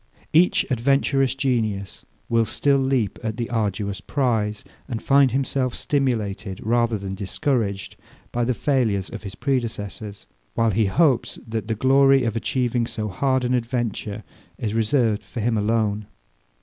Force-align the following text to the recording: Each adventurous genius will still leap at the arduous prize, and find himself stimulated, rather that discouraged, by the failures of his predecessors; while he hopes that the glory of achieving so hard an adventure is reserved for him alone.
Each 0.33 0.65
adventurous 0.71 1.35
genius 1.35 2.07
will 2.27 2.43
still 2.45 2.79
leap 2.79 3.19
at 3.21 3.37
the 3.37 3.51
arduous 3.51 4.01
prize, 4.01 4.63
and 4.87 4.99
find 4.99 5.29
himself 5.29 5.75
stimulated, 5.75 6.59
rather 6.65 6.97
that 6.97 7.15
discouraged, 7.15 7.97
by 8.31 8.43
the 8.43 8.55
failures 8.55 9.11
of 9.11 9.21
his 9.21 9.35
predecessors; 9.35 10.25
while 10.55 10.71
he 10.71 10.87
hopes 10.87 11.37
that 11.47 11.67
the 11.67 11.75
glory 11.75 12.23
of 12.23 12.35
achieving 12.35 12.87
so 12.87 13.09
hard 13.09 13.45
an 13.45 13.53
adventure 13.53 14.23
is 14.57 14.73
reserved 14.73 15.21
for 15.21 15.39
him 15.39 15.55
alone. 15.55 16.07